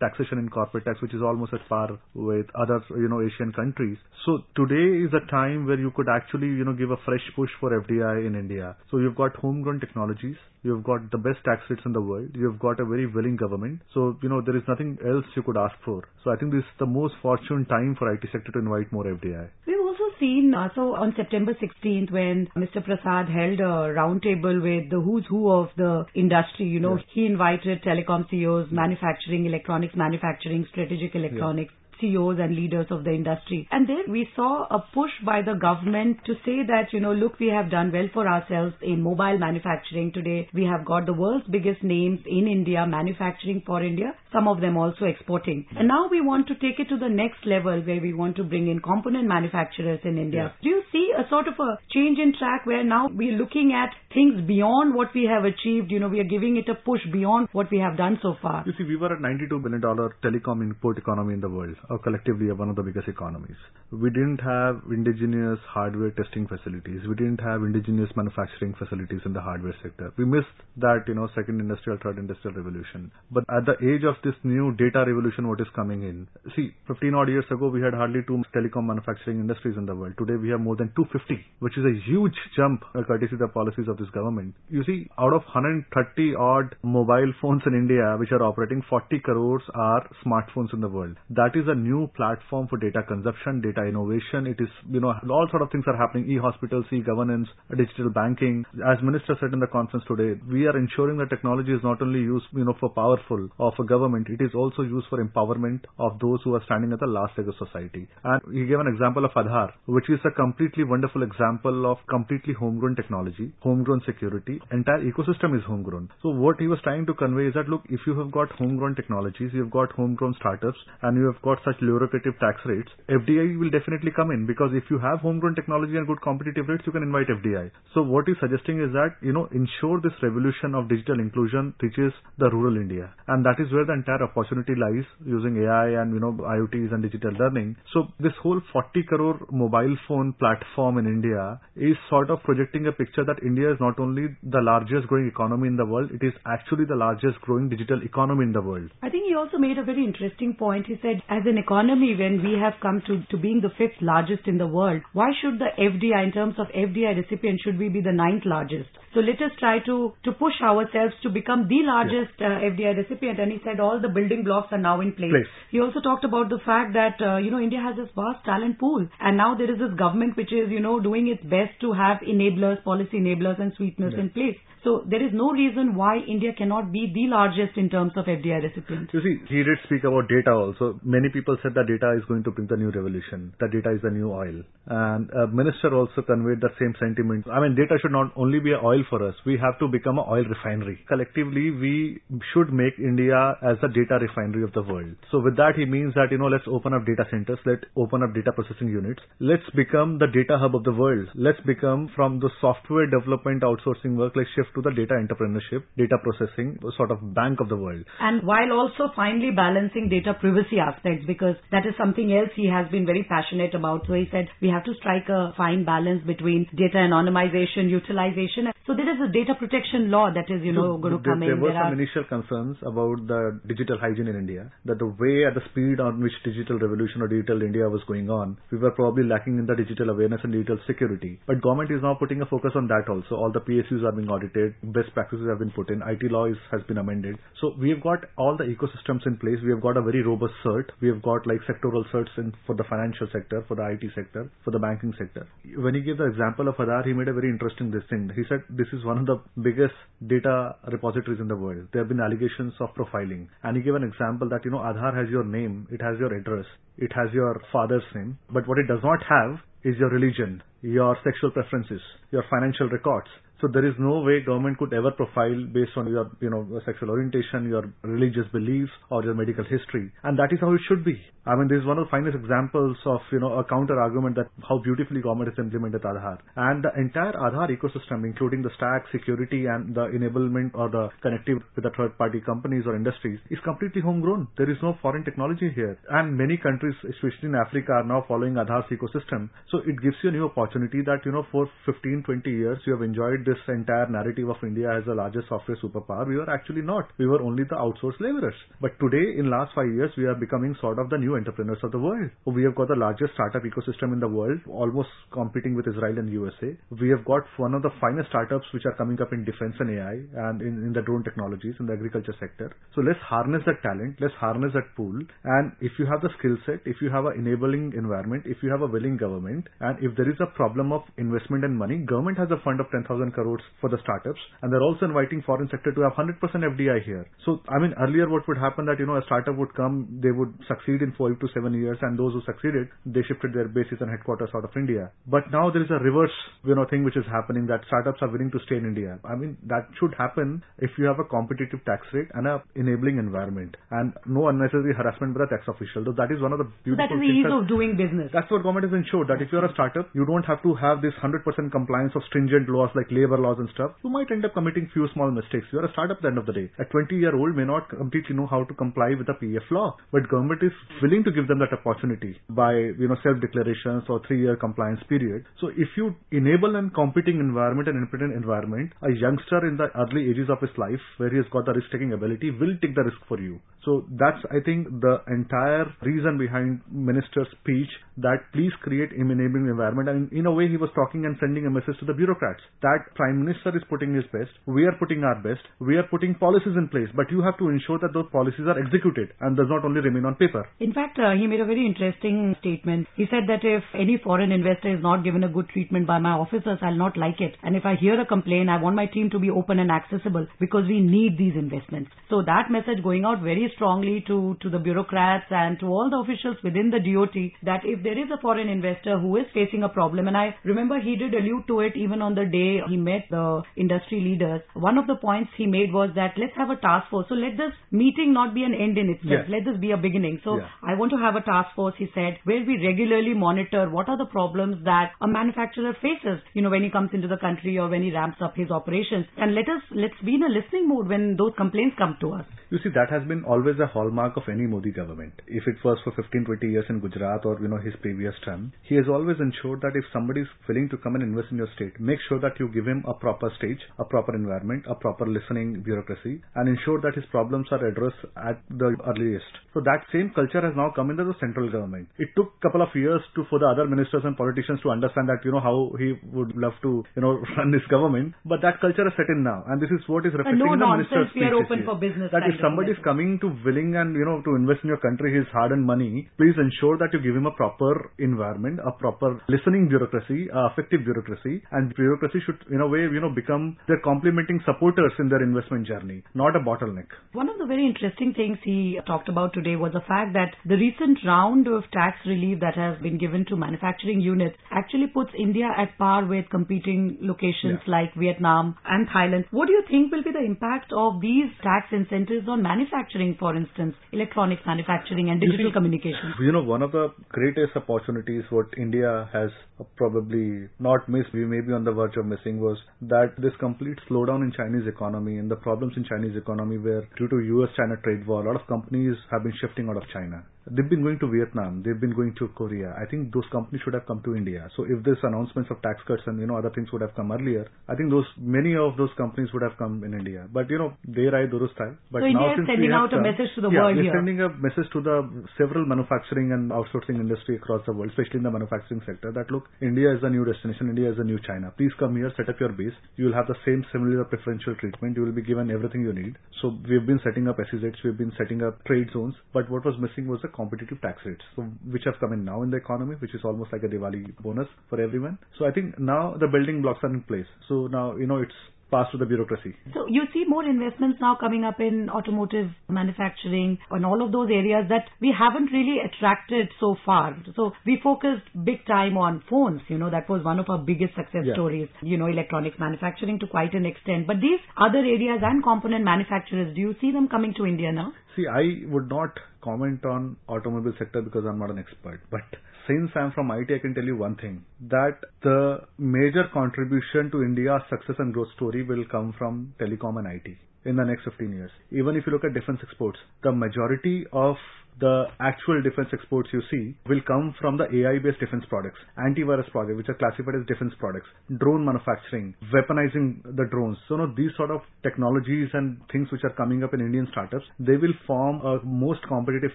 taxation 0.00 0.38
in 0.38 0.48
corporate 0.48 0.84
tax, 0.84 1.00
which 1.00 1.14
is 1.14 1.22
almost 1.22 1.54
at 1.54 1.68
par 1.68 1.96
with 2.14 2.46
other, 2.60 2.82
you 2.90 3.08
know, 3.08 3.22
Asian 3.22 3.52
countries. 3.52 3.98
So 4.26 4.38
today 4.56 5.04
is 5.06 5.12
a 5.14 5.30
time 5.30 5.64
where 5.66 5.78
you 5.78 5.92
could 5.94 6.08
actually, 6.10 6.48
you 6.48 6.64
know, 6.64 6.74
give 6.74 6.90
a 6.90 6.96
fresh 7.04 7.22
push 7.36 7.50
for 7.60 7.70
FDI 7.80 8.26
in 8.26 8.34
India. 8.34 8.76
So 8.90 8.98
you've 8.98 9.16
got 9.16 9.36
homegrown 9.36 9.80
technologies. 9.80 10.36
You've 10.62 10.82
got 10.82 11.10
the 11.12 11.18
best 11.18 11.38
tax 11.44 11.62
rates 11.70 11.82
in 11.86 11.92
the 11.92 12.00
world. 12.00 12.30
You've 12.34 12.58
got 12.58 12.80
a 12.80 12.84
very 12.84 13.06
willing 13.06 13.36
government. 13.36 13.80
So, 13.94 14.16
you 14.22 14.28
know, 14.28 14.40
there 14.40 14.56
is 14.56 14.62
nothing 14.68 14.98
else 15.06 15.24
you 15.36 15.42
could 15.42 15.56
ask 15.56 15.74
for. 15.84 16.02
So 16.24 16.30
I 16.32 16.36
think 16.36 16.52
this 16.52 16.60
is 16.60 16.78
the 16.78 16.86
most 16.86 17.14
fortunate 17.22 17.68
time 17.68 17.94
for 17.98 18.12
IT 18.12 18.22
sector 18.32 18.50
to 18.52 18.58
invite 18.58 18.90
more 18.92 19.04
FDI. 19.04 19.48
We've 19.66 19.80
also 19.80 20.08
seen, 20.18 20.52
uh, 20.54 20.68
so 20.74 20.94
on 20.96 21.14
September 21.16 21.54
16th 21.54 22.10
when 22.10 22.48
Mr. 22.56 22.84
Prasad 22.84 23.28
held 23.28 23.60
a 23.60 23.94
roundtable 24.00 24.60
with 24.62 24.90
the 24.90 25.00
who's 25.00 25.24
who 25.28 25.48
of 25.50 25.68
the 25.76 26.04
industry, 26.14 26.66
you 26.66 26.80
know, 26.80 26.96
Yes. 26.96 27.04
he 27.12 27.26
invited 27.26 27.82
telecom 27.82 28.28
CEOs, 28.30 28.70
manufacturing, 28.72 29.46
electronics 29.46 29.94
manufacturing, 29.96 30.66
strategic 30.70 31.14
electronics. 31.14 31.72
CEOs 32.00 32.38
and 32.38 32.54
leaders 32.54 32.86
of 32.90 33.04
the 33.04 33.10
industry. 33.10 33.68
And 33.70 33.88
there 33.88 34.04
we 34.08 34.28
saw 34.34 34.66
a 34.70 34.80
push 34.94 35.10
by 35.24 35.42
the 35.42 35.54
government 35.54 36.18
to 36.26 36.34
say 36.44 36.62
that, 36.66 36.92
you 36.92 37.00
know, 37.00 37.12
look, 37.12 37.38
we 37.38 37.48
have 37.48 37.70
done 37.70 37.92
well 37.92 38.08
for 38.12 38.28
ourselves 38.28 38.74
in 38.82 39.02
mobile 39.02 39.38
manufacturing 39.38 40.12
today. 40.12 40.48
We 40.52 40.64
have 40.64 40.84
got 40.84 41.06
the 41.06 41.12
world's 41.12 41.46
biggest 41.48 41.82
names 41.82 42.20
in 42.26 42.46
India 42.46 42.86
manufacturing 42.86 43.62
for 43.66 43.82
India, 43.82 44.14
some 44.32 44.48
of 44.48 44.60
them 44.60 44.76
also 44.76 45.04
exporting. 45.04 45.66
And 45.76 45.88
now 45.88 46.08
we 46.10 46.20
want 46.20 46.46
to 46.48 46.54
take 46.54 46.78
it 46.78 46.88
to 46.88 46.98
the 46.98 47.08
next 47.08 47.46
level 47.46 47.80
where 47.80 48.00
we 48.00 48.14
want 48.14 48.36
to 48.36 48.44
bring 48.44 48.68
in 48.68 48.80
component 48.80 49.26
manufacturers 49.26 50.00
in 50.04 50.18
India. 50.18 50.54
Do 50.62 50.68
you 50.68 50.82
see 50.92 51.12
a 51.16 51.28
sort 51.28 51.48
of 51.48 51.54
a 51.58 51.78
change 51.90 52.18
in 52.18 52.32
track 52.38 52.66
where 52.66 52.84
now 52.84 53.08
we're 53.08 53.36
looking 53.36 53.72
at 53.72 53.90
things 54.12 54.40
beyond 54.46 54.94
what 54.94 55.08
we 55.14 55.24
have 55.24 55.44
achieved? 55.44 55.90
You 55.90 56.00
know, 56.00 56.08
we 56.08 56.20
are 56.20 56.30
giving 56.30 56.56
it 56.56 56.68
a 56.68 56.74
push 56.74 57.00
beyond 57.12 57.48
what 57.52 57.70
we 57.70 57.78
have 57.78 57.96
done 57.96 58.18
so 58.22 58.36
far. 58.40 58.64
You 58.66 58.72
see, 58.78 58.84
we 58.84 58.96
were 58.96 59.12
a 59.12 59.20
$92 59.20 59.62
billion 59.62 59.80
telecom 59.80 60.62
import 60.62 60.98
economy 60.98 61.34
in 61.34 61.40
the 61.40 61.48
world, 61.48 61.76
or 61.90 61.98
collectively 61.98 62.50
one 62.52 62.68
of 62.70 62.76
the 62.76 62.82
biggest 62.82 63.08
economies. 63.08 63.56
We 63.90 64.10
didn't 64.10 64.40
have 64.40 64.82
indigenous 64.90 65.58
hardware 65.68 66.10
testing 66.10 66.46
facilities. 66.46 67.00
We 67.08 67.14
didn't 67.14 67.40
have 67.40 67.62
indigenous 67.62 68.10
manufacturing 68.16 68.74
facilities 68.78 69.20
in 69.24 69.32
the 69.32 69.40
hardware 69.40 69.74
sector. 69.82 70.12
We 70.16 70.24
missed 70.24 70.56
that, 70.76 71.04
you 71.06 71.14
know, 71.14 71.28
second 71.34 71.60
industrial, 71.60 71.98
third 72.02 72.18
industrial 72.18 72.56
revolution. 72.56 73.10
But 73.30 73.44
at 73.48 73.64
the 73.64 73.76
age 73.80 74.04
of 74.04 74.16
this 74.24 74.34
new 74.44 74.72
data 74.76 75.04
revolution, 75.06 75.48
what 75.48 75.60
is 75.60 75.66
coming 75.74 76.02
in? 76.02 76.28
See, 76.56 76.70
15 76.86 77.14
odd 77.14 77.28
years 77.28 77.44
ago, 77.50 77.68
we 77.68 77.80
had 77.80 77.94
hardly 77.94 78.20
two 78.26 78.42
telecom 78.54 78.86
manufacturing 78.86 79.40
industries 79.40 79.76
in 79.76 79.86
the 79.86 79.94
world. 79.94 80.14
Today, 80.18 80.36
we 80.36 80.50
have 80.50 80.60
more 80.60 80.76
than 80.78 80.92
250, 80.96 81.44
which 81.60 81.76
is 81.76 81.84
a 81.84 81.94
huge 82.06 82.36
jump, 82.56 82.84
uh, 82.94 83.02
courtesy 83.02 83.36
the 83.36 83.48
policies 83.48 83.88
of 83.88 83.98
this 83.98 84.08
government. 84.10 84.54
You 84.68 84.84
see, 84.84 85.08
out 85.18 85.32
of 85.32 85.42
130 85.42 86.34
odd 86.34 86.74
mobile 86.82 87.32
phones 87.40 87.62
in 87.66 87.74
India, 87.74 88.16
which 88.18 88.32
are 88.32 88.42
operating, 88.42 88.82
40 88.88 89.18
crores 89.20 89.62
are 89.74 90.08
smartphones 90.24 90.72
in 90.72 90.80
the 90.80 90.88
world. 90.88 91.16
That 91.30 91.54
is 91.54 91.66
a 91.68 91.74
new 91.74 92.08
platform 92.16 92.68
for 92.68 92.78
data 92.78 93.02
consumption, 93.06 93.60
data 93.60 93.86
innovation. 93.86 94.46
It 94.46 94.62
is, 94.62 94.68
you 94.90 95.00
know, 95.00 95.12
all 95.28 95.48
sort 95.50 95.62
of 95.62 95.70
things 95.70 95.84
are 95.86 95.96
happening. 95.96 96.30
E-hospitals, 96.30 96.86
e-governance, 96.92 97.48
digital 97.70 98.10
banking. 98.10 98.64
As 98.86 99.02
Minister 99.02 99.36
said 99.40 99.52
in 99.52 99.60
the 99.60 99.66
conference 99.66 100.04
today, 100.06 100.40
we 100.50 100.66
are 100.66 100.76
ensuring 100.76 101.18
that 101.18 101.30
technology 101.30 101.72
is 101.72 101.82
not 101.82 102.00
only 102.02 102.20
used, 102.20 102.46
you 102.52 102.64
know, 102.64 102.76
for 102.80 102.90
powerful 102.90 103.48
of 103.58 103.74
a 103.78 103.84
government, 103.84 104.28
it 104.28 104.40
is 104.42 104.54
also 104.54 104.82
used 104.82 105.06
for 105.08 105.22
empowerment 105.22 105.80
of 105.98 106.18
those 106.20 106.40
who 106.44 106.54
are 106.54 106.62
standing 106.64 106.92
at 106.92 107.00
the 107.00 107.06
last 107.06 107.36
leg 107.38 107.48
of 107.48 107.54
society. 107.58 108.06
And 108.24 108.40
he 108.52 108.66
gave 108.66 108.80
an 108.80 108.86
example 108.86 109.24
of 109.24 109.32
Aadhaar, 109.32 109.72
which 109.86 110.08
is 110.10 110.20
a 110.24 110.30
completely 110.68 110.84
wonderful 110.84 111.22
example 111.22 111.90
of 111.90 111.96
completely 112.10 112.52
homegrown 112.52 112.94
technology, 112.94 113.50
homegrown 113.60 114.02
security. 114.04 114.60
Entire 114.70 115.00
ecosystem 115.00 115.56
is 115.56 115.64
homegrown. 115.66 116.10
So 116.22 116.28
what 116.28 116.60
he 116.60 116.66
was 116.66 116.78
trying 116.82 117.06
to 117.06 117.14
convey 117.14 117.46
is 117.46 117.54
that, 117.54 117.70
look, 117.70 117.82
if 117.88 118.00
you 118.06 118.18
have 118.18 118.30
got 118.30 118.50
homegrown 118.52 118.94
technologies, 118.94 119.50
you've 119.54 119.70
got 119.70 119.92
homegrown 119.92 120.34
startups, 120.38 120.76
and 121.00 121.16
you 121.16 121.24
have 121.24 121.40
got 121.40 121.58
such 121.64 121.76
lucrative 121.80 122.34
tax 122.38 122.60
rates, 122.66 122.90
FDI 123.08 123.58
will 123.58 123.70
definitely 123.70 124.10
come 124.14 124.30
in 124.30 124.44
because 124.46 124.70
if 124.74 124.84
you 124.90 124.98
have 124.98 125.20
homegrown 125.20 125.54
technology 125.54 125.96
and 125.96 126.06
good 126.06 126.20
competitive 126.20 126.68
rates, 126.68 126.84
you 126.84 126.92
can 126.92 127.02
invite 127.02 127.28
FDI. 127.28 127.70
So 127.94 128.02
what 128.02 128.28
he's 128.28 128.36
suggesting 128.38 128.82
is 128.84 128.92
that, 128.92 129.16
you 129.22 129.32
know, 129.32 129.48
ensure 129.52 130.02
this 130.02 130.20
revolution 130.22 130.74
of 130.74 130.90
digital 130.90 131.18
inclusion 131.18 131.72
reaches 131.80 132.12
the 132.36 132.50
rural 132.50 132.76
India. 132.76 133.08
And 133.26 133.42
that 133.46 133.56
is 133.58 133.72
where 133.72 133.86
the 133.86 133.94
entire 133.94 134.22
opportunity 134.22 134.74
lies 134.76 135.08
using 135.24 135.56
AI 135.64 135.96
and, 136.02 136.12
you 136.12 136.20
know, 136.20 136.36
IoTs 136.36 136.92
and 136.92 137.02
digital 137.02 137.32
learning. 137.32 137.76
So 137.94 138.08
this 138.20 138.36
whole 138.42 138.60
40 138.72 139.02
crore 139.04 139.40
mobile 139.50 139.96
phone 140.06 140.34
platform 140.34 140.57
telecom 140.58 140.98
in 140.98 141.06
India 141.06 141.60
is 141.76 141.96
sort 142.08 142.30
of 142.30 142.42
projecting 142.42 142.86
a 142.86 142.92
picture 142.92 143.24
that 143.24 143.42
India 143.42 143.72
is 143.72 143.78
not 143.80 143.98
only 143.98 144.28
the 144.42 144.60
largest 144.60 145.06
growing 145.08 145.28
economy 145.28 145.68
in 145.68 145.76
the 145.76 145.84
world, 145.84 146.10
it 146.10 146.24
is 146.24 146.32
actually 146.46 146.84
the 146.84 146.96
largest 146.96 147.40
growing 147.42 147.68
digital 147.68 148.02
economy 148.02 148.44
in 148.44 148.52
the 148.52 148.62
world. 148.62 148.90
I 149.02 149.10
think 149.10 149.26
he 149.26 149.34
also 149.34 149.58
made 149.58 149.78
a 149.78 149.84
very 149.84 150.04
interesting 150.04 150.54
point. 150.54 150.86
He 150.86 150.96
said, 151.02 151.22
as 151.28 151.42
an 151.46 151.58
economy, 151.58 152.14
when 152.18 152.42
we 152.42 152.58
have 152.58 152.74
come 152.82 153.02
to, 153.06 153.22
to 153.30 153.36
being 153.36 153.60
the 153.60 153.70
fifth 153.76 154.00
largest 154.00 154.46
in 154.46 154.58
the 154.58 154.66
world, 154.66 155.02
why 155.12 155.30
should 155.40 155.58
the 155.58 155.70
FDI, 155.78 156.24
in 156.24 156.32
terms 156.32 156.54
of 156.58 156.66
FDI 156.68 157.16
recipient, 157.16 157.60
should 157.62 157.78
we 157.78 157.88
be 157.88 158.00
the 158.00 158.12
ninth 158.12 158.44
largest? 158.44 158.90
So 159.14 159.20
let 159.20 159.40
us 159.40 159.52
try 159.58 159.78
to, 159.86 160.12
to 160.24 160.32
push 160.32 160.54
ourselves 160.62 161.14
to 161.22 161.30
become 161.30 161.66
the 161.68 161.80
largest 161.82 162.36
uh, 162.40 162.60
FDI 162.60 162.96
recipient. 162.96 163.40
And 163.40 163.50
he 163.50 163.58
said 163.64 163.80
all 163.80 164.00
the 164.00 164.08
building 164.08 164.44
blocks 164.44 164.68
are 164.70 164.78
now 164.78 165.00
in 165.00 165.12
place. 165.12 165.32
Place. 165.32 165.48
He 165.70 165.80
also 165.80 166.00
talked 166.00 166.24
about 166.24 166.50
the 166.50 166.60
fact 166.64 166.92
that, 166.92 167.16
uh, 167.20 167.38
you 167.38 167.50
know, 167.50 167.58
India 167.58 167.80
has 167.80 167.96
this 167.96 168.08
vast 168.14 168.44
talent 168.44 168.78
pool. 168.78 169.08
And 169.20 169.36
now 169.36 169.56
there 169.56 169.70
is 169.72 169.78
this 169.78 169.96
government 169.98 170.36
which 170.36 170.47
is, 170.52 170.70
you 170.70 170.80
know, 170.80 171.00
doing 171.00 171.28
its 171.28 171.42
best 171.42 171.80
to 171.80 171.92
have 171.92 172.18
enablers, 172.18 172.82
policy 172.84 173.18
enablers 173.18 173.60
and 173.60 173.72
sweeteners 173.76 174.14
in 174.14 174.30
place. 174.30 174.56
So 174.84 175.04
there 175.08 175.24
is 175.24 175.32
no 175.32 175.50
reason 175.50 175.94
why 175.94 176.18
India 176.18 176.52
cannot 176.56 176.92
be 176.92 177.10
the 177.12 177.26
largest 177.28 177.76
in 177.76 177.90
terms 177.90 178.12
of 178.16 178.26
FDI 178.26 178.62
recipients. 178.62 179.12
You 179.12 179.20
see, 179.20 179.36
he 179.48 179.62
did 179.62 179.78
speak 179.84 180.04
about 180.04 180.28
data 180.28 180.52
also. 180.52 181.00
Many 181.02 181.28
people 181.32 181.56
said 181.62 181.74
that 181.74 181.86
data 181.86 182.14
is 182.16 182.24
going 182.28 182.44
to 182.44 182.50
bring 182.50 182.68
the 182.68 182.76
new 182.76 182.90
revolution. 182.90 183.52
That 183.60 183.72
data 183.72 183.90
is 183.94 184.02
the 184.02 184.10
new 184.10 184.30
oil. 184.30 184.62
And 184.86 185.28
a 185.30 185.46
minister 185.48 185.94
also 185.94 186.22
conveyed 186.22 186.60
the 186.60 186.70
same 186.78 186.94
sentiment. 186.98 187.46
I 187.50 187.60
mean, 187.60 187.74
data 187.74 187.98
should 188.00 188.12
not 188.12 188.32
only 188.36 188.60
be 188.60 188.72
oil 188.72 189.02
for 189.10 189.26
us. 189.26 189.34
We 189.44 189.58
have 189.58 189.78
to 189.80 189.88
become 189.88 190.18
an 190.18 190.26
oil 190.28 190.44
refinery. 190.44 191.00
Collectively, 191.08 191.70
we 191.70 192.22
should 192.54 192.72
make 192.72 192.94
India 192.98 193.56
as 193.62 193.76
a 193.82 193.88
data 193.88 194.18
refinery 194.20 194.62
of 194.62 194.72
the 194.72 194.82
world. 194.82 195.16
So 195.30 195.40
with 195.40 195.56
that, 195.56 195.74
he 195.76 195.84
means 195.84 196.14
that, 196.14 196.28
you 196.30 196.38
know, 196.38 196.46
let's 196.48 196.68
open 196.68 196.94
up 196.94 197.04
data 197.04 197.24
centers. 197.30 197.58
Let's 197.66 197.84
open 197.96 198.22
up 198.22 198.34
data 198.34 198.52
processing 198.52 198.88
units. 198.88 199.20
Let's 199.40 199.68
become 199.74 200.18
the 200.18 200.28
data 200.28 200.56
hub 200.58 200.74
of 200.74 200.84
the 200.84 200.92
world. 200.92 201.28
Let's 201.34 201.60
become 201.66 202.10
from 202.14 202.40
the 202.40 202.50
software 202.60 203.06
development 203.06 203.62
outsourcing 203.62 204.16
work, 204.16 204.34
let's 204.36 204.48
shift 204.54 204.67
to 204.74 204.82
the 204.82 204.90
data 204.90 205.14
entrepreneurship, 205.14 205.84
data 205.96 206.16
processing, 206.22 206.78
sort 206.96 207.10
of 207.10 207.34
bank 207.34 207.60
of 207.60 207.68
the 207.68 207.76
world. 207.76 208.04
And 208.20 208.46
while 208.46 208.72
also 208.72 209.12
finally 209.14 209.50
balancing 209.50 210.08
data 210.08 210.34
privacy 210.34 210.78
aspects 210.78 211.24
because 211.26 211.56
that 211.70 211.86
is 211.86 211.94
something 211.98 212.32
else 212.32 212.50
he 212.56 212.68
has 212.68 212.88
been 212.90 213.06
very 213.06 213.24
passionate 213.28 213.74
about. 213.74 214.06
So 214.06 214.14
he 214.14 214.28
said 214.30 214.48
we 214.60 214.68
have 214.68 214.84
to 214.84 214.94
strike 214.94 215.28
a 215.28 215.52
fine 215.56 215.84
balance 215.84 216.22
between 216.26 216.66
data 216.76 216.98
anonymization, 216.98 217.90
utilization. 217.90 218.72
So 218.86 218.96
there 218.96 219.08
is 219.08 219.20
a 219.20 219.30
data 219.30 219.54
protection 219.58 220.10
law 220.10 220.32
that 220.32 220.48
is, 220.48 220.64
you 220.64 220.72
know, 220.72 220.96
So 220.96 220.98
going 220.98 221.18
to 221.18 221.22
come 221.22 221.40
there 221.40 221.52
in. 221.52 221.60
were 221.60 221.72
There 221.72 221.76
were 221.76 221.84
some 221.84 221.92
are 221.92 222.00
initial 222.00 222.24
concerns 222.24 222.76
about 222.82 223.26
the 223.28 223.60
digital 223.68 223.98
hygiene 223.98 224.28
in 224.28 224.36
India, 224.36 224.72
that 224.86 224.98
the 224.98 225.12
way 225.20 225.44
at 225.44 225.54
the 225.54 225.64
speed 225.70 226.00
on 226.00 226.22
which 226.22 226.32
digital 226.44 226.78
revolution 226.78 227.22
or 227.22 227.28
digital 227.28 227.62
India 227.62 227.88
was 227.88 228.02
going 228.08 228.30
on, 228.30 228.56
we 228.72 228.78
were 228.78 228.90
probably 228.92 229.24
lacking 229.24 229.58
in 229.58 229.66
the 229.66 229.76
digital 229.76 230.10
awareness 230.10 230.40
and 230.42 230.52
digital 230.52 230.78
security. 230.86 231.38
But 231.46 231.60
government 231.60 231.90
is 231.92 232.02
now 232.02 232.14
putting 232.14 232.40
a 232.40 232.46
focus 232.46 232.72
on 232.74 232.88
that 232.88 233.08
also. 233.08 233.36
All 233.36 233.52
the 233.52 233.60
PSUs 233.60 234.04
are 234.04 234.12
being 234.12 234.28
audited, 234.28 234.57
best 234.82 235.12
practices 235.14 235.46
have 235.48 235.58
been 235.58 235.70
put 235.70 235.90
in, 235.90 236.02
IT 236.02 236.30
law 236.30 236.46
has 236.70 236.82
been 236.88 236.98
amended. 236.98 237.36
So 237.60 237.74
we 237.78 237.90
have 237.90 238.02
got 238.02 238.24
all 238.36 238.56
the 238.56 238.64
ecosystems 238.64 239.26
in 239.26 239.36
place. 239.38 239.58
We 239.64 239.70
have 239.70 239.82
got 239.82 239.96
a 239.96 240.02
very 240.02 240.22
robust 240.22 240.54
cert. 240.64 240.90
We 241.00 241.08
have 241.08 241.22
got 241.22 241.46
like 241.46 241.60
sectoral 241.68 242.04
certs 242.12 242.36
in 242.36 242.52
for 242.66 242.74
the 242.74 242.84
financial 242.84 243.28
sector, 243.32 243.64
for 243.68 243.74
the 243.74 243.86
IT 243.92 244.10
sector, 244.14 244.50
for 244.64 244.70
the 244.70 244.78
banking 244.78 245.14
sector. 245.18 245.46
When 245.76 245.94
he 245.94 246.00
gave 246.00 246.18
the 246.18 246.26
example 246.26 246.68
of 246.68 246.76
Aadhaar, 246.76 247.06
he 247.06 247.12
made 247.12 247.28
a 247.28 247.32
very 247.32 247.48
interesting 247.48 247.92
thing. 248.10 248.30
He 248.34 248.42
said 248.48 248.62
this 248.70 248.88
is 248.92 249.04
one 249.04 249.18
of 249.18 249.26
the 249.26 249.38
biggest 249.60 249.94
data 250.26 250.76
repositories 250.90 251.40
in 251.40 251.48
the 251.48 251.56
world. 251.56 251.88
There 251.92 252.02
have 252.02 252.08
been 252.08 252.20
allegations 252.20 252.74
of 252.80 252.94
profiling. 252.94 253.48
And 253.62 253.76
he 253.76 253.82
gave 253.82 253.94
an 253.94 254.04
example 254.04 254.48
that, 254.50 254.64
you 254.64 254.70
know, 254.70 254.78
Aadhaar 254.78 255.14
has 255.16 255.28
your 255.30 255.44
name, 255.44 255.86
it 255.90 256.00
has 256.02 256.18
your 256.18 256.34
address, 256.34 256.66
it 256.96 257.12
has 257.14 257.32
your 257.32 257.60
father's 257.72 258.02
name, 258.14 258.38
but 258.50 258.66
what 258.66 258.78
it 258.78 258.88
does 258.88 259.02
not 259.02 259.22
have 259.28 259.60
is 259.84 259.94
your 259.98 260.10
religion, 260.10 260.62
your 260.82 261.16
sexual 261.24 261.50
preferences, 261.50 262.00
your 262.30 262.44
financial 262.50 262.88
records. 262.88 263.28
So 263.60 263.66
there 263.66 263.86
is 263.86 263.94
no 263.98 264.20
way 264.20 264.40
government 264.40 264.78
could 264.78 264.92
ever 264.92 265.10
profile 265.10 265.66
based 265.72 265.96
on 265.96 266.06
your, 266.06 266.30
you 266.40 266.50
know, 266.50 266.80
sexual 266.86 267.10
orientation, 267.10 267.68
your 267.68 267.92
religious 268.02 268.46
beliefs, 268.52 268.92
or 269.10 269.24
your 269.24 269.34
medical 269.34 269.64
history. 269.64 270.12
And 270.22 270.38
that 270.38 270.52
is 270.52 270.60
how 270.60 270.72
it 270.74 270.80
should 270.88 271.04
be. 271.04 271.20
I 271.44 271.56
mean, 271.56 271.66
this 271.66 271.80
is 271.80 271.86
one 271.86 271.98
of 271.98 272.06
the 272.06 272.10
finest 272.10 272.36
examples 272.36 272.96
of, 273.06 273.20
you 273.32 273.40
know, 273.40 273.58
a 273.58 273.64
counter 273.64 273.98
argument 273.98 274.36
that 274.36 274.48
how 274.68 274.78
beautifully 274.78 275.22
government 275.22 275.48
has 275.50 275.58
implemented 275.64 276.02
Aadhaar. 276.02 276.38
And 276.56 276.84
the 276.84 276.92
entire 277.00 277.32
Aadhaar 277.32 277.72
ecosystem, 277.74 278.24
including 278.24 278.62
the 278.62 278.70
stack, 278.76 279.06
security, 279.10 279.64
and 279.64 279.94
the 279.94 280.06
enablement 280.12 280.74
or 280.74 280.90
the 280.90 281.08
connectivity 281.24 281.64
with 281.74 281.84
the 281.84 281.90
third-party 281.96 282.42
companies 282.44 282.84
or 282.86 282.94
industries, 282.94 283.40
is 283.50 283.58
completely 283.64 284.02
homegrown. 284.02 284.48
There 284.58 284.70
is 284.70 284.76
no 284.82 284.98
foreign 285.00 285.24
technology 285.24 285.72
here. 285.74 285.98
And 286.10 286.36
many 286.36 286.58
countries, 286.58 286.94
especially 287.02 287.48
in 287.48 287.54
Africa, 287.54 287.92
are 287.92 288.04
now 288.04 288.24
following 288.28 288.54
Aadhaar's 288.54 288.92
ecosystem. 288.92 289.48
So 289.70 289.78
it 289.78 290.02
gives 290.02 290.16
you 290.22 290.28
a 290.28 290.32
new 290.32 290.44
opportunity 290.44 291.00
that, 291.06 291.24
you 291.24 291.32
know, 291.32 291.46
for 291.50 291.68
15, 291.86 292.24
20 292.26 292.50
years, 292.50 292.78
you 292.84 292.92
have 292.92 293.02
enjoyed 293.02 293.47
this 293.48 293.60
entire 293.68 294.08
narrative 294.08 294.50
of 294.50 294.62
India 294.62 294.92
as 294.92 295.04
the 295.06 295.14
largest 295.14 295.48
software 295.48 295.78
superpower. 295.82 296.28
We 296.28 296.36
were 296.36 296.50
actually 296.50 296.82
not. 296.82 297.08
We 297.18 297.26
were 297.26 297.40
only 297.40 297.64
the 297.64 297.80
outsourced 297.84 298.20
laborers. 298.20 298.58
But 298.80 298.98
today, 299.00 299.24
in 299.40 299.48
last 299.50 299.72
five 299.74 299.88
years, 299.88 300.12
we 300.16 300.26
are 300.26 300.34
becoming 300.34 300.76
sort 300.80 300.98
of 300.98 301.08
the 301.08 301.16
new 301.16 301.36
entrepreneurs 301.36 301.82
of 301.82 301.92
the 301.92 301.98
world. 301.98 302.30
We 302.44 302.64
have 302.64 302.74
got 302.74 302.88
the 302.88 303.00
largest 303.04 303.32
startup 303.34 303.62
ecosystem 303.62 304.12
in 304.12 304.20
the 304.20 304.28
world, 304.28 304.60
almost 304.68 305.08
competing 305.32 305.74
with 305.74 305.88
Israel 305.88 306.18
and 306.18 306.28
USA. 306.30 306.76
We 307.00 307.08
have 307.08 307.24
got 307.24 307.48
one 307.56 307.74
of 307.74 307.82
the 307.82 307.94
finest 308.00 308.28
startups 308.28 308.66
which 308.74 308.84
are 308.84 308.96
coming 309.00 309.20
up 309.22 309.32
in 309.32 309.44
defense 309.44 309.74
and 309.80 309.90
AI 309.96 310.16
and 310.48 310.60
in, 310.60 310.84
in 310.84 310.92
the 310.92 311.02
drone 311.02 311.24
technologies 311.24 311.74
in 311.80 311.86
the 311.86 311.94
agriculture 311.94 312.34
sector. 312.40 312.74
So 312.94 313.00
let's 313.00 313.20
harness 313.20 313.62
that 313.66 313.82
talent, 313.82 314.20
let's 314.20 314.34
harness 314.34 314.72
that 314.74 314.94
pool. 314.96 315.16
And 315.44 315.72
if 315.80 315.92
you 315.98 316.06
have 316.06 316.20
the 316.20 316.30
skill 316.38 316.56
set, 316.66 316.80
if 316.84 317.00
you 317.00 317.10
have 317.10 317.24
an 317.26 317.38
enabling 317.38 317.92
environment, 317.96 318.44
if 318.46 318.58
you 318.62 318.70
have 318.70 318.82
a 318.82 318.86
willing 318.86 319.16
government, 319.16 319.68
and 319.80 319.96
if 320.02 320.16
there 320.16 320.28
is 320.28 320.36
a 320.40 320.52
problem 320.60 320.92
of 320.92 321.02
investment 321.16 321.64
and 321.64 321.76
money, 321.76 321.98
government 321.98 322.38
has 322.38 322.50
a 322.50 322.60
fund 322.64 322.80
of 322.80 322.90
10,000 322.90 323.32
crores 323.38 323.62
for 323.80 323.88
the 323.88 323.98
startups, 324.02 324.40
and 324.62 324.72
they're 324.72 324.82
also 324.82 325.06
inviting 325.06 325.42
foreign 325.46 325.70
sector 325.70 325.94
to 325.94 326.00
have 326.02 326.18
100% 326.18 326.42
FDI 326.42 326.98
here. 327.06 327.24
So, 327.46 327.62
I 327.70 327.78
mean, 327.78 327.94
earlier 328.02 328.28
what 328.28 328.48
would 328.48 328.58
happen 328.58 328.86
that, 328.86 328.98
you 328.98 329.06
know, 329.06 329.16
a 329.16 329.24
startup 329.30 329.56
would 329.56 329.74
come, 329.74 330.18
they 330.22 330.30
would 330.30 330.52
succeed 330.66 331.02
in 331.06 331.14
five 331.18 331.38
to 331.38 331.46
seven 331.54 331.74
years, 331.74 331.98
and 332.02 332.18
those 332.18 332.32
who 332.34 332.42
succeeded, 332.42 332.88
they 333.06 333.22
shifted 333.30 333.54
their 333.54 333.68
bases 333.68 334.02
and 334.02 334.10
headquarters 334.10 334.50
out 334.54 334.64
of 334.64 334.74
India. 334.74 335.10
But 335.26 335.50
now 335.52 335.70
there 335.70 335.82
is 335.82 335.90
a 335.90 336.02
reverse, 336.02 336.34
you 336.64 336.74
know, 336.74 336.86
thing 336.90 337.04
which 337.04 337.16
is 337.16 337.26
happening 337.30 337.66
that 337.70 337.86
startups 337.86 338.18
are 338.22 338.30
willing 338.30 338.50
to 338.50 338.58
stay 338.66 338.76
in 338.76 338.84
India. 338.84 339.18
I 339.24 339.34
mean, 339.34 339.56
that 339.66 339.86
should 340.00 340.14
happen 340.18 340.62
if 340.78 340.90
you 340.98 341.04
have 341.06 341.18
a 341.20 341.24
competitive 341.24 341.84
tax 341.84 342.06
rate 342.12 342.28
and 342.34 342.46
a 342.46 342.62
enabling 342.74 343.18
environment, 343.18 343.76
and 343.90 344.12
no 344.26 344.48
unnecessary 344.48 344.94
harassment 344.94 345.34
by 345.34 345.44
the 345.44 345.50
tax 345.54 345.68
official. 345.68 346.04
So 346.04 346.12
that 346.16 346.32
is 346.32 346.40
one 346.40 346.52
of 346.52 346.58
the 346.58 346.68
so 346.68 346.84
beautiful 346.84 347.04
that 347.04 347.12
is 347.12 347.20
the 347.20 347.26
things 347.26 347.44
ease 347.44 347.52
of 347.52 347.68
doing 347.68 347.96
business. 347.96 348.30
that's 348.32 348.50
what 348.50 348.62
government 348.62 348.88
has 348.88 348.94
ensured 348.96 349.28
that 349.28 349.42
if 349.42 349.52
you're 349.52 349.64
a 349.64 349.72
startup, 349.72 350.08
you 350.14 350.24
don't 350.24 350.44
have 350.44 350.62
to 350.62 350.74
have 350.74 351.02
this 351.02 351.12
100% 351.20 351.44
compliance 351.70 352.12
of 352.14 352.22
stringent 352.28 352.68
laws 352.68 352.90
like 352.94 353.06
labor 353.10 353.27
laws 353.36 353.56
and 353.58 353.68
stuff. 353.74 353.92
You 354.02 354.10
might 354.10 354.30
end 354.30 354.44
up 354.44 354.54
committing 354.54 354.88
few 354.94 355.08
small 355.12 355.30
mistakes. 355.30 355.66
You're 355.72 355.84
a 355.84 355.92
startup 355.92 356.18
at 356.18 356.22
the 356.22 356.28
end 356.28 356.38
of 356.38 356.46
the 356.46 356.52
day. 356.52 356.70
A 356.78 356.84
20 356.84 357.16
year 357.16 357.36
old 357.36 357.54
may 357.54 357.64
not 357.64 357.90
completely 357.90 358.34
know 358.34 358.46
how 358.46 358.64
to 358.64 358.74
comply 358.74 359.10
with 359.18 359.26
the 359.26 359.34
PF 359.34 359.70
law, 359.70 359.96
but 360.12 360.28
government 360.28 360.62
is 360.62 360.72
willing 361.02 361.24
to 361.24 361.30
give 361.30 361.48
them 361.48 361.58
that 361.58 361.72
opportunity 361.72 362.40
by, 362.48 362.72
you 362.72 363.08
know, 363.08 363.16
self 363.22 363.40
declarations 363.40 364.04
or 364.08 364.22
three 364.26 364.40
year 364.40 364.56
compliance 364.56 365.00
period. 365.08 365.44
So 365.60 365.68
if 365.68 365.88
you 365.96 366.14
enable 366.32 366.76
an 366.76 366.90
competing 366.94 367.40
environment 367.40 367.88
and 367.88 367.98
independent 367.98 368.34
environment, 368.34 368.92
a 369.02 369.12
youngster 369.12 369.66
in 369.66 369.76
the 369.76 369.90
early 369.94 370.30
ages 370.30 370.48
of 370.48 370.60
his 370.60 370.70
life 370.78 371.04
where 371.18 371.30
he 371.30 371.36
has 371.36 371.46
got 371.52 371.66
the 371.66 371.72
risk 371.72 371.90
taking 371.92 372.12
ability 372.12 372.50
will 372.52 372.76
take 372.80 372.94
the 372.94 373.02
risk 373.02 373.18
for 373.26 373.40
you. 373.40 373.60
So 373.88 374.04
that's, 374.20 374.36
I 374.52 374.60
think, 374.60 375.00
the 375.00 375.24
entire 375.32 375.88
reason 376.04 376.36
behind 376.36 376.84
minister's 376.92 377.48
speech 377.56 377.88
that 378.18 378.44
please 378.52 378.72
create 378.82 379.12
an 379.16 379.30
enabling 379.30 379.64
environment. 379.64 380.10
And 380.10 380.30
in 380.30 380.44
a 380.44 380.52
way, 380.52 380.68
he 380.68 380.76
was 380.76 380.90
talking 380.94 381.24
and 381.24 381.36
sending 381.40 381.64
a 381.64 381.70
message 381.70 381.96
to 382.00 382.04
the 382.04 382.12
bureaucrats 382.12 382.60
that 382.82 383.08
prime 383.14 383.40
minister 383.40 383.72
is 383.74 383.80
putting 383.88 384.12
his 384.12 384.28
best. 384.28 384.52
We 384.66 384.84
are 384.84 384.92
putting 385.00 385.24
our 385.24 385.40
best. 385.40 385.64
We 385.80 385.96
are 385.96 386.02
putting 386.02 386.34
policies 386.34 386.76
in 386.76 386.88
place, 386.88 387.08
but 387.16 387.30
you 387.30 387.40
have 387.40 387.56
to 387.64 387.70
ensure 387.70 387.98
that 388.04 388.12
those 388.12 388.28
policies 388.30 388.68
are 388.68 388.76
executed 388.76 389.32
and 389.40 389.56
does 389.56 389.72
not 389.72 389.86
only 389.86 390.02
remain 390.04 390.26
on 390.26 390.34
paper. 390.34 390.68
In 390.80 390.92
fact, 390.92 391.16
uh, 391.18 391.32
he 391.32 391.46
made 391.46 391.60
a 391.60 391.64
very 391.64 391.86
interesting 391.86 392.56
statement. 392.60 393.08
He 393.16 393.24
said 393.30 393.48
that 393.48 393.64
if 393.64 393.84
any 393.94 394.20
foreign 394.22 394.52
investor 394.52 394.92
is 394.92 395.00
not 395.00 395.24
given 395.24 395.44
a 395.44 395.48
good 395.48 395.70
treatment 395.70 396.06
by 396.06 396.18
my 396.18 396.36
officers, 396.36 396.78
I'll 396.82 397.00
not 397.00 397.16
like 397.16 397.40
it. 397.40 397.56
And 397.62 397.74
if 397.74 397.86
I 397.86 397.94
hear 397.96 398.20
a 398.20 398.26
complaint, 398.26 398.68
I 398.68 398.82
want 398.82 398.96
my 398.96 399.06
team 399.06 399.30
to 399.30 399.38
be 399.38 399.48
open 399.48 399.78
and 399.78 399.90
accessible 399.90 400.46
because 400.60 400.84
we 400.86 401.00
need 401.00 401.38
these 401.38 401.56
investments. 401.56 402.10
So 402.28 402.42
that 402.44 402.68
message 402.70 403.02
going 403.02 403.24
out 403.24 403.40
very 403.40 403.72
strongly 403.78 404.24
to, 404.26 404.56
to 404.62 404.70
the 404.74 404.78
bureaucrats 404.78 405.46
and 405.50 405.78
to 405.80 405.86
all 405.86 406.10
the 406.10 406.20
officials 406.24 406.56
within 406.62 406.90
the 406.90 407.00
DOT 407.08 407.36
that 407.62 407.82
if 407.84 408.02
there 408.02 408.18
is 408.18 408.30
a 408.36 408.40
foreign 408.42 408.68
investor 408.68 409.18
who 409.18 409.36
is 409.36 409.46
facing 409.54 409.82
a 409.84 409.88
problem, 409.88 410.28
and 410.28 410.36
I 410.36 410.54
remember 410.64 411.00
he 411.00 411.16
did 411.16 411.32
allude 411.34 411.66
to 411.68 411.80
it 411.80 411.96
even 411.96 412.20
on 412.20 412.34
the 412.34 412.44
day 412.44 412.82
he 412.88 412.96
met 412.96 413.26
the 413.30 413.62
industry 413.76 414.20
leaders. 414.20 414.60
One 414.74 414.98
of 414.98 415.06
the 415.06 415.16
points 415.16 415.50
he 415.56 415.66
made 415.66 415.92
was 415.92 416.10
that 416.16 416.34
let's 416.36 416.56
have 416.56 416.70
a 416.70 416.76
task 416.76 417.08
force. 417.10 417.26
So 417.28 417.34
let 417.34 417.56
this 417.56 417.72
meeting 417.90 418.32
not 418.32 418.54
be 418.54 418.64
an 418.64 418.74
end 418.74 418.98
in 418.98 419.10
itself. 419.14 419.46
Yes. 419.46 419.48
Let 419.48 419.64
this 419.64 419.80
be 419.80 419.92
a 419.92 419.96
beginning. 419.96 420.40
So 420.44 420.58
Yeah. 420.58 420.68
I 420.82 420.94
want 421.00 421.12
to 421.12 421.18
have 421.24 421.36
a 421.36 421.44
task 421.48 421.74
force, 421.76 421.94
he 421.98 422.08
said, 422.14 422.38
where 422.44 422.64
we 422.64 422.76
regularly 422.84 423.34
monitor 423.34 423.88
what 423.90 424.08
are 424.08 424.18
the 424.18 424.26
problems 424.26 424.84
that 424.84 425.12
a 425.20 425.28
manufacturer 425.28 425.94
faces, 426.02 426.40
you 426.54 426.62
know, 426.62 426.70
when 426.70 426.82
he 426.82 426.90
comes 426.90 427.10
into 427.12 427.28
the 427.28 427.40
country 427.46 427.78
or 427.78 427.88
when 427.88 428.02
he 428.02 428.12
ramps 428.12 428.42
up 428.42 428.56
his 428.56 428.70
operations. 428.70 429.26
And 429.36 429.54
let 429.54 429.68
us, 429.68 429.82
let's 430.04 430.20
be 430.24 430.34
in 430.34 430.42
a 430.42 430.48
listening 430.48 430.88
mood 430.88 431.08
when 431.08 431.36
those 431.36 431.52
complaints 431.56 431.96
come 431.98 432.16
to 432.20 432.32
us. 432.34 432.46
You 432.70 432.78
see, 432.82 432.90
that 432.90 433.10
has 433.10 433.26
been 433.26 433.44
always 433.58 433.78
a 433.82 433.86
hallmark 433.90 434.36
of 434.36 434.44
any 434.48 434.66
Modi 434.66 434.92
government. 434.92 435.32
If 435.48 435.66
it 435.66 435.82
was 435.84 435.98
for 436.04 436.12
15, 436.14 436.44
20 436.44 436.66
years 436.68 436.84
in 436.88 437.00
Gujarat 437.00 437.44
or, 437.44 437.58
you 437.60 437.66
know, 437.68 437.78
his 437.78 437.94
previous 438.00 438.34
term, 438.44 438.72
he 438.82 438.94
has 438.94 439.06
always 439.10 439.36
ensured 439.40 439.80
that 439.82 439.98
if 439.98 440.04
somebody 440.12 440.42
is 440.42 440.50
willing 440.68 440.88
to 440.90 440.96
come 440.98 441.16
and 441.16 441.24
invest 441.24 441.48
in 441.50 441.58
your 441.58 441.68
state, 441.74 441.98
make 441.98 442.18
sure 442.28 442.38
that 442.40 442.54
you 442.60 442.68
give 442.68 442.86
him 442.86 443.02
a 443.08 443.14
proper 443.14 443.50
stage, 443.58 443.82
a 443.98 444.04
proper 444.04 444.34
environment, 444.36 444.84
a 444.88 444.94
proper 444.94 445.26
listening 445.26 445.82
bureaucracy, 445.82 446.40
and 446.54 446.68
ensure 446.68 447.00
that 447.00 447.14
his 447.18 447.24
problems 447.32 447.66
are 447.72 447.84
addressed 447.84 448.22
at 448.36 448.62
the 448.70 448.94
earliest. 449.10 449.50
So 449.74 449.80
that 449.82 450.06
same 450.12 450.30
culture 450.34 450.62
has 450.62 450.74
now 450.76 450.92
come 450.94 451.10
into 451.10 451.24
the 451.24 451.34
central 451.40 451.70
government. 451.70 452.08
It 452.18 452.30
took 452.36 452.54
a 452.58 452.60
couple 452.62 452.82
of 452.82 452.94
years 452.94 453.22
to 453.34 453.44
for 453.50 453.58
the 453.58 453.66
other 453.66 453.86
ministers 453.86 454.22
and 454.24 454.36
politicians 454.36 454.80
to 454.82 454.90
understand 454.90 455.28
that 455.28 455.44
you 455.44 455.52
know 455.52 455.60
how 455.60 455.90
he 455.98 456.14
would 456.32 456.54
love 456.56 456.74
to 456.82 457.02
you 457.14 457.22
know 457.22 457.42
run 457.58 457.70
this 457.74 457.86
government, 457.90 458.34
but 458.44 458.62
that 458.62 458.80
culture 458.80 459.06
is 459.06 459.14
set 459.18 459.28
in 459.28 459.42
now, 459.42 459.64
and 459.68 459.82
this 459.82 459.90
is 459.90 460.02
what 460.06 460.26
is 460.26 460.32
reflecting 460.34 460.58
no 460.62 460.72
in 460.74 460.78
the 460.78 460.86
nonsense, 460.86 461.30
we 461.34 461.44
are 461.46 461.54
open 461.54 461.84
for 461.84 461.96
business 461.98 462.30
That 462.32 462.46
if 462.48 462.60
somebody 462.60 462.92
is 462.92 463.00
coming 463.04 463.38
to 463.40 463.47
willing 463.64 463.96
and 463.96 464.14
you 464.14 464.24
know 464.24 464.40
to 464.42 464.54
invest 464.56 464.80
in 464.84 464.88
your 464.88 464.98
country 464.98 465.34
his 465.36 465.46
hard-earned 465.52 465.84
money, 465.84 466.28
please 466.36 466.54
ensure 466.58 466.96
that 466.98 467.10
you 467.12 467.20
give 467.20 467.36
him 467.36 467.46
a 467.46 467.50
proper 467.52 468.10
environment, 468.18 468.80
a 468.86 468.92
proper 468.92 469.40
listening 469.48 469.88
bureaucracy, 469.88 470.48
a 470.52 470.66
effective 470.72 471.04
bureaucracy, 471.04 471.62
and 471.72 471.94
bureaucracy 471.94 472.40
should 472.44 472.58
in 472.70 472.80
a 472.80 472.86
way 472.88 473.00
you 473.00 473.20
know 473.20 473.30
become 473.30 473.76
their 473.88 474.00
complementing 474.00 474.60
supporters 474.64 475.12
in 475.18 475.28
their 475.28 475.42
investment 475.42 475.86
journey, 475.86 476.22
not 476.34 476.56
a 476.56 476.60
bottleneck. 476.60 477.06
One 477.32 477.48
of 477.48 477.58
the 477.58 477.66
very 477.66 477.86
interesting 477.86 478.34
things 478.34 478.58
he 478.64 478.98
talked 479.06 479.28
about 479.28 479.52
today 479.54 479.76
was 479.76 479.92
the 479.92 480.04
fact 480.08 480.32
that 480.34 480.54
the 480.64 480.76
recent 480.76 481.18
round 481.26 481.66
of 481.68 481.84
tax 481.92 482.16
relief 482.26 482.60
that 482.60 482.74
has 482.74 482.98
been 483.02 483.18
given 483.18 483.44
to 483.46 483.56
manufacturing 483.56 484.20
units 484.20 484.56
actually 484.70 485.06
puts 485.08 485.30
India 485.38 485.68
at 485.76 485.96
par 485.98 486.24
with 486.26 486.48
competing 486.50 487.16
locations 487.20 487.80
Yeah. 487.86 487.92
like 487.96 488.14
Vietnam 488.14 488.74
and 488.84 489.08
Thailand. 489.08 489.44
What 489.50 489.66
do 489.66 489.72
you 489.72 489.82
think 489.90 490.12
will 490.12 490.22
be 490.22 490.32
the 490.32 490.44
impact 490.44 490.92
of 490.92 491.20
these 491.20 491.50
tax 491.62 491.92
incentives 491.92 492.48
on 492.48 492.62
manufacturing, 492.62 493.34
for 493.38 493.56
instance, 493.56 493.94
electronics 494.12 494.62
manufacturing 494.66 495.30
and 495.30 495.42
You 495.42 495.50
digital 495.50 495.70
see, 495.70 495.74
communications? 495.74 496.34
You 496.40 496.52
know, 496.52 496.62
one 496.62 496.82
of 496.82 496.92
the 496.92 497.08
greatest 497.28 497.76
opportunities 497.76 498.42
what 498.50 498.66
India 498.76 499.28
has 499.32 499.50
probably 499.96 500.68
not 500.78 501.08
missed, 501.08 501.32
we 501.32 501.44
may 501.44 501.60
be 501.60 501.72
on 501.72 501.84
the 501.84 501.92
verge 501.92 502.16
of 502.16 502.26
missing, 502.26 502.60
was 502.60 502.78
that 503.02 503.34
this 503.38 503.52
complete 503.60 503.98
slowdown 504.10 504.42
in 504.42 504.52
Chinese 504.52 504.86
economy 504.86 505.38
and 505.38 505.50
the 505.50 505.56
problems 505.56 505.94
in 505.96 506.04
Chinese 506.04 506.36
economy 506.36 506.78
where 506.78 507.08
due 507.16 507.28
to 507.28 507.40
US-China 507.40 507.96
trade 508.02 508.26
war, 508.26 508.44
a 508.44 508.52
lot 508.52 508.60
of 508.60 508.66
companies 508.66 509.16
have 509.30 509.42
been 509.42 509.54
shifting 509.60 509.88
out 509.88 509.96
of 509.96 510.02
China. 510.12 510.44
They've 510.70 510.88
been 510.88 511.02
going 511.02 511.18
to 511.20 511.26
Vietnam, 511.30 511.82
they've 511.84 512.00
been 512.00 512.14
going 512.14 512.34
to 512.38 512.48
Korea. 512.48 512.94
I 513.00 513.06
think 513.10 513.32
those 513.32 513.44
companies 513.50 513.80
should 513.84 513.94
have 513.94 514.06
come 514.06 514.22
to 514.24 514.34
India. 514.36 514.68
So 514.76 514.84
if 514.84 515.02
this 515.04 515.16
announcements 515.22 515.70
of 515.70 515.80
tax 515.82 516.00
cuts 516.06 516.22
and, 516.26 516.38
you 516.40 516.46
know, 516.46 516.56
other 516.56 516.70
things 516.74 516.92
would 516.92 517.02
have 517.02 517.14
come 517.14 517.32
earlier, 517.32 517.66
I 517.88 517.94
think 517.94 518.10
those, 518.10 518.26
many 518.38 518.76
of 518.76 518.96
those 518.96 519.10
companies 519.16 519.48
would 519.52 519.62
have 519.62 519.76
come 519.78 520.04
in 520.04 520.14
India. 520.14 520.46
But, 520.52 520.68
you 520.70 520.78
know, 520.78 520.92
they 521.06 521.22
are 521.32 521.46
durust 521.48 521.78
hai. 521.78 521.90
But 522.10 522.20
So 522.22 522.26
now 522.28 522.52
India 522.52 522.62
is 522.62 522.66
sending 522.68 522.92
out 522.92 523.12
a 523.12 523.16
come- 523.16 523.22
message 523.22 523.50
to 523.56 523.60
the 523.62 523.70
yeah, 523.70 523.80
world 523.82 523.96
we're 523.96 524.02
here. 524.04 524.12
sending 524.18 524.40
a 524.40 524.48
message 524.66 524.88
to 524.92 525.00
the 525.00 525.16
several 525.56 525.86
manufacturing 525.86 526.52
and 526.52 526.70
outsourcing 526.70 527.16
industry 527.20 527.56
across 527.56 527.82
the 527.86 527.92
world, 527.92 528.10
especially 528.10 528.38
in 528.38 528.42
the 528.42 528.50
manufacturing 528.50 529.00
sector, 529.06 529.32
that 529.32 529.50
look, 529.50 529.64
India 529.80 530.12
is 530.14 530.20
the 530.20 530.28
new 530.30 530.44
destination, 530.44 530.88
India 530.90 531.10
is 531.10 531.16
the 531.16 531.24
new 531.24 531.38
China. 531.46 531.72
Please 531.76 531.92
come 531.98 532.16
here, 532.16 532.32
set 532.36 532.48
up 532.48 532.60
your 532.60 532.70
base. 532.72 532.92
You 533.16 533.26
will 533.26 533.34
have 533.34 533.46
the 533.46 533.56
same 533.64 533.84
similar 533.92 534.24
preferential 534.24 534.74
treatment. 534.76 535.16
You 535.16 535.22
will 535.24 535.32
be 535.32 535.42
given 535.42 535.70
everything 535.70 536.02
you 536.02 536.12
need. 536.12 536.36
So 536.60 536.76
we've 536.88 537.06
been 537.06 537.20
setting 537.24 537.48
up 537.48 537.56
SEZs, 537.58 538.02
we've 538.04 538.18
been 538.18 538.32
setting 538.36 538.62
up 538.62 538.84
trade 538.84 539.08
zones, 539.12 539.34
but 539.52 539.70
what 539.70 539.84
was 539.84 539.94
missing 539.98 540.26
was 540.28 540.40
the 540.42 540.48
competitive 540.60 541.00
tax 541.06 541.24
rates, 541.28 541.44
so 541.56 541.62
which 541.94 542.04
have 542.08 542.18
come 542.22 542.32
in 542.36 542.44
now 542.52 542.58
in 542.66 542.70
the 542.74 542.80
economy, 542.84 543.14
which 543.24 543.34
is 543.38 543.44
almost 543.50 543.72
like 543.72 543.84
a 543.88 543.90
Diwali 543.94 544.24
bonus 544.46 544.68
for 544.90 545.00
everyone. 545.06 545.38
So 545.58 545.66
I 545.66 545.70
think 545.76 545.98
now 546.14 546.22
the 546.44 546.48
building 546.56 546.82
blocks 546.82 547.00
are 547.04 547.14
in 547.18 547.22
place. 547.32 547.50
So 547.68 547.86
now, 547.98 548.06
you 548.22 548.26
know, 548.32 548.38
it's 548.46 548.60
passed 548.90 549.12
to 549.12 549.18
the 549.22 549.26
bureaucracy. 549.26 549.72
So 549.94 550.06
you 550.08 550.22
see 550.34 550.44
more 550.48 550.64
investments 550.64 551.18
now 551.20 551.32
coming 551.38 551.62
up 551.70 551.78
in 551.78 552.08
automotive 552.18 552.68
manufacturing 552.88 553.78
and 553.90 554.06
all 554.10 554.22
of 554.24 554.32
those 554.32 554.48
areas 554.60 554.86
that 554.88 555.04
we 555.20 555.34
haven't 555.38 555.70
really 555.72 555.98
attracted 556.08 556.68
so 556.80 556.96
far. 557.04 557.36
So 557.56 557.72
we 557.84 558.00
focused 558.02 558.46
big 558.64 558.86
time 558.86 559.18
on 559.18 559.42
phones, 559.50 559.82
you 559.88 559.98
know, 559.98 560.10
that 560.10 560.28
was 560.28 560.42
one 560.44 560.58
of 560.58 560.70
our 560.70 560.78
biggest 560.78 561.14
success 561.20 561.44
Yeah. 561.44 561.52
stories, 561.58 561.88
you 562.12 562.16
know, 562.16 562.26
electronics 562.36 562.78
manufacturing 562.78 563.38
to 563.40 563.46
quite 563.46 563.74
an 563.74 563.84
extent. 563.92 564.26
But 564.26 564.40
these 564.40 564.60
other 564.88 565.04
areas 565.16 565.40
and 565.50 565.62
component 565.62 566.04
manufacturers, 566.04 566.74
do 566.74 566.80
you 566.80 566.94
see 567.02 567.10
them 567.18 567.28
coming 567.28 567.54
to 567.60 567.66
India 567.66 567.92
now? 567.92 568.12
See, 568.38 568.46
I 568.46 568.86
would 568.88 569.08
not 569.08 569.36
comment 569.64 570.04
on 570.04 570.36
automobile 570.48 570.92
sector 570.96 571.22
because 571.22 571.44
I'm 571.44 571.58
not 571.58 571.72
an 571.72 571.78
expert. 571.78 572.20
But 572.30 572.44
since 572.86 573.10
I'm 573.16 573.32
from 573.32 573.50
IT, 573.50 573.68
I 573.74 573.80
can 573.80 573.94
tell 573.94 574.04
you 574.04 574.16
one 574.16 574.36
thing, 574.36 574.64
that 574.88 575.18
the 575.42 575.80
major 575.98 576.44
contribution 576.52 577.32
to 577.32 577.42
India's 577.42 577.82
success 577.90 578.14
and 578.20 578.32
growth 578.32 578.52
story 578.54 578.84
will 578.84 579.04
come 579.10 579.34
from 579.36 579.74
telecom 579.80 580.18
and 580.20 580.28
IT 580.28 580.56
in 580.84 580.94
the 580.94 581.04
next 581.04 581.24
15 581.24 581.50
years. 581.50 581.72
Even 581.90 582.14
if 582.14 582.26
you 582.26 582.32
look 582.32 582.44
at 582.44 582.54
defense 582.54 582.78
exports, 582.80 583.18
the 583.42 583.50
majority 583.50 584.24
of 584.32 584.54
the 585.00 585.24
actual 585.40 585.82
defense 585.82 586.08
exports 586.12 586.48
you 586.52 586.62
see 586.70 586.96
will 587.08 587.20
come 587.26 587.54
from 587.60 587.76
the 587.76 587.84
AI-based 587.84 588.40
defense 588.40 588.64
products, 588.68 588.98
antivirus 589.18 589.70
products, 589.70 589.96
which 589.96 590.08
are 590.08 590.14
classified 590.14 590.54
as 590.58 590.66
defense 590.66 590.92
products, 590.98 591.26
drone 591.58 591.84
manufacturing, 591.84 592.54
weaponizing 592.74 593.42
the 593.56 593.66
drones. 593.70 593.96
So, 594.08 594.16
you 594.16 594.26
know, 594.26 594.34
these 594.36 594.50
sort 594.56 594.70
of 594.70 594.80
technologies 595.02 595.68
and 595.72 595.98
things 596.12 596.28
which 596.32 596.42
are 596.44 596.54
coming 596.54 596.82
up 596.82 596.94
in 596.94 597.00
Indian 597.00 597.28
startups, 597.30 597.64
they 597.78 597.96
will 597.96 598.14
form 598.26 598.60
a 598.64 598.84
most 598.84 599.20
competitive 599.28 599.70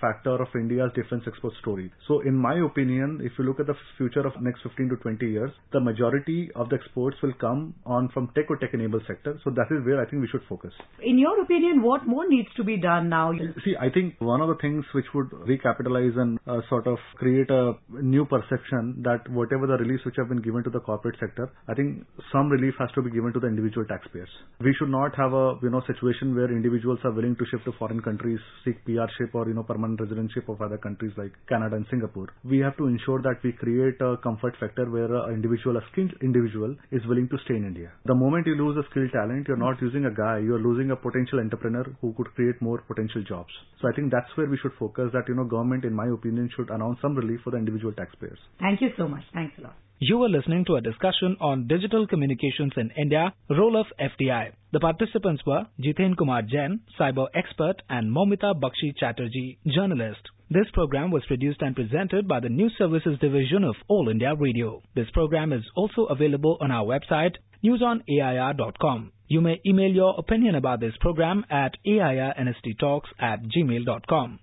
factor 0.00 0.40
of 0.40 0.48
India's 0.54 0.90
defense 0.94 1.22
export 1.26 1.54
story. 1.60 1.92
So, 2.08 2.20
in 2.20 2.34
my 2.34 2.58
opinion, 2.64 3.20
if 3.22 3.32
you 3.38 3.44
look 3.44 3.60
at 3.60 3.66
the 3.66 3.74
future 3.98 4.26
of 4.26 4.32
next 4.40 4.62
15 4.62 4.88
to 4.90 4.96
20 4.96 5.26
years, 5.26 5.50
the 5.72 5.80
majority 5.80 6.50
of 6.54 6.68
the 6.70 6.76
exports 6.76 7.16
will 7.22 7.34
come 7.40 7.74
on 7.84 8.08
from 8.14 8.30
tech 8.34 8.46
or 8.48 8.56
tech-enabled 8.56 9.02
sector. 9.06 9.38
So, 9.44 9.50
that 9.50 9.66
is 9.70 9.84
where 9.84 10.00
I 10.00 10.08
think 10.08 10.22
we 10.22 10.28
should 10.28 10.42
focus. 10.48 10.72
In 11.02 11.18
your 11.18 11.42
opinion, 11.42 11.82
what 11.82 12.06
more 12.06 12.28
needs 12.28 12.48
to 12.56 12.64
be 12.64 12.78
done 12.78 13.08
now? 13.08 13.32
See, 13.64 13.74
I 13.78 13.90
think 13.90 14.14
one 14.20 14.40
of 14.40 14.48
the 14.48 14.56
things 14.60 14.84
which 14.94 15.06
would 15.14 15.30
recapitalize 15.50 16.16
and 16.18 16.38
uh, 16.46 16.60
sort 16.68 16.86
of 16.86 16.98
create 17.16 17.50
a 17.50 17.74
new 18.02 18.24
perception 18.24 19.02
that 19.02 19.28
whatever 19.30 19.66
the 19.66 19.76
reliefs 19.78 20.04
which 20.04 20.16
have 20.18 20.28
been 20.28 20.42
given 20.42 20.62
to 20.64 20.70
the 20.70 20.80
corporate 20.80 21.16
sector, 21.20 21.50
I 21.68 21.74
think 21.74 22.06
some 22.32 22.48
relief 22.48 22.74
has 22.78 22.90
to 22.94 23.02
be 23.02 23.10
given 23.10 23.32
to 23.32 23.40
the 23.40 23.46
individual 23.46 23.86
taxpayers. 23.86 24.28
We 24.60 24.74
should 24.78 24.90
not 24.90 25.14
have 25.16 25.32
a 25.32 25.58
you 25.62 25.70
know 25.70 25.82
situation 25.86 26.34
where 26.34 26.50
individuals 26.50 27.00
are 27.04 27.12
willing 27.12 27.36
to 27.36 27.44
shift 27.50 27.64
to 27.64 27.72
foreign 27.78 28.00
countries, 28.00 28.38
seek 28.64 28.84
PR-ship 28.84 29.34
or 29.34 29.48
you 29.48 29.54
know 29.54 29.62
permanent 29.62 30.00
residentship 30.00 30.48
of 30.48 30.60
other 30.60 30.78
countries 30.78 31.12
like 31.16 31.32
Canada 31.48 31.76
and 31.76 31.86
Singapore. 31.90 32.28
We 32.44 32.58
have 32.58 32.76
to 32.78 32.86
ensure 32.86 33.22
that 33.22 33.42
we 33.44 33.52
create 33.52 34.00
a 34.00 34.16
comfort 34.18 34.56
factor 34.60 34.88
where 34.90 35.12
an 35.14 35.34
individual, 35.34 35.76
a 35.76 35.84
skilled 35.92 36.12
individual, 36.22 36.76
is 36.90 37.02
willing 37.06 37.28
to 37.28 37.38
stay 37.44 37.56
in 37.56 37.64
India. 37.64 37.90
The 38.06 38.14
moment 38.14 38.46
you 38.46 38.54
lose 38.54 38.76
a 38.76 38.88
skilled 38.90 39.12
talent, 39.12 39.48
you're 39.48 39.56
not 39.56 39.80
using 39.80 40.04
a 40.04 40.14
guy, 40.14 40.38
you're 40.38 40.62
losing 40.62 40.90
a 40.90 40.96
potential 40.96 41.40
entrepreneur 41.40 41.84
who 42.00 42.12
could 42.16 42.34
create 42.34 42.60
more 42.60 42.78
potential 42.86 43.22
jobs. 43.22 43.52
So 43.80 43.88
I 43.88 43.92
think 43.92 44.10
that's 44.12 44.30
where 44.36 44.48
we 44.48 44.58
should 44.58 44.72
focus. 44.78 44.89
That 44.96 45.24
you 45.28 45.34
know, 45.34 45.44
government, 45.44 45.84
in 45.84 45.94
my 45.94 46.08
opinion, 46.08 46.50
should 46.54 46.70
announce 46.70 47.00
some 47.00 47.14
relief 47.14 47.40
for 47.44 47.50
the 47.50 47.56
individual 47.58 47.92
taxpayers. 47.92 48.38
Thank 48.58 48.80
you 48.80 48.88
so 48.96 49.08
much. 49.08 49.22
Thanks 49.32 49.54
a 49.58 49.62
lot. 49.62 49.76
You 50.02 50.16
were 50.16 50.30
listening 50.30 50.64
to 50.64 50.76
a 50.76 50.80
discussion 50.80 51.36
on 51.40 51.66
digital 51.66 52.06
communications 52.06 52.72
in 52.76 52.90
India, 52.96 53.34
role 53.50 53.78
of 53.78 53.86
FDI. 54.00 54.52
The 54.72 54.80
participants 54.80 55.42
were 55.46 55.66
Jiten 55.78 56.16
Kumar 56.16 56.40
Jain, 56.40 56.80
cyber 56.98 57.26
expert, 57.34 57.82
and 57.90 58.10
Momita 58.10 58.54
Bakshi 58.58 58.96
Chatterjee, 58.98 59.58
journalist. 59.66 60.20
This 60.48 60.66
program 60.72 61.10
was 61.10 61.22
produced 61.26 61.60
and 61.60 61.76
presented 61.76 62.26
by 62.26 62.40
the 62.40 62.48
News 62.48 62.74
Services 62.78 63.18
Division 63.20 63.62
of 63.62 63.76
All 63.88 64.08
India 64.08 64.34
Radio. 64.34 64.82
This 64.96 65.10
program 65.12 65.52
is 65.52 65.62
also 65.76 66.06
available 66.06 66.56
on 66.60 66.72
our 66.72 66.84
website, 66.84 67.34
newsonair.com. 67.62 69.12
You 69.28 69.40
may 69.40 69.60
email 69.64 69.92
your 69.92 70.16
opinion 70.18 70.56
about 70.56 70.80
this 70.80 70.94
program 71.00 71.44
at 71.50 71.74
airnsttalks 71.86 73.10
at 73.20 73.44
gmail.com. 73.44 74.40